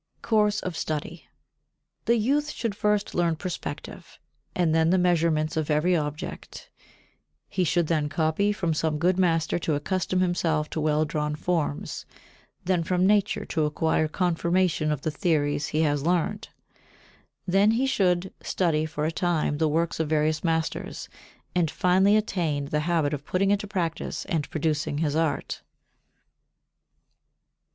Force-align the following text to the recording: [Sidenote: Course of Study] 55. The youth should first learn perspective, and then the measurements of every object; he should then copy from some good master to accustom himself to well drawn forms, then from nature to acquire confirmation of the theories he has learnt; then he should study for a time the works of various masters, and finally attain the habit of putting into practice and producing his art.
[Sidenote: 0.23 0.29
Course 0.29 0.59
of 0.61 0.75
Study] 0.75 1.09
55. 2.05 2.05
The 2.05 2.15
youth 2.17 2.49
should 2.49 2.73
first 2.73 3.13
learn 3.13 3.35
perspective, 3.35 4.17
and 4.55 4.73
then 4.73 4.89
the 4.89 4.97
measurements 4.97 5.55
of 5.55 5.69
every 5.69 5.95
object; 5.95 6.71
he 7.47 7.63
should 7.63 7.85
then 7.85 8.09
copy 8.09 8.51
from 8.51 8.73
some 8.73 8.97
good 8.97 9.19
master 9.19 9.59
to 9.59 9.75
accustom 9.75 10.19
himself 10.21 10.71
to 10.71 10.81
well 10.81 11.05
drawn 11.05 11.35
forms, 11.35 12.07
then 12.65 12.81
from 12.83 13.05
nature 13.05 13.45
to 13.45 13.65
acquire 13.65 14.07
confirmation 14.07 14.91
of 14.91 15.01
the 15.01 15.11
theories 15.11 15.67
he 15.67 15.81
has 15.81 16.01
learnt; 16.01 16.49
then 17.45 17.69
he 17.69 17.85
should 17.85 18.33
study 18.41 18.87
for 18.87 19.05
a 19.05 19.11
time 19.11 19.59
the 19.59 19.67
works 19.69 19.99
of 19.99 20.09
various 20.09 20.43
masters, 20.43 21.09
and 21.53 21.69
finally 21.69 22.17
attain 22.17 22.65
the 22.65 22.79
habit 22.89 23.13
of 23.13 23.23
putting 23.23 23.51
into 23.51 23.67
practice 23.67 24.25
and 24.25 24.49
producing 24.49 24.97
his 24.97 25.15
art. 25.15 25.61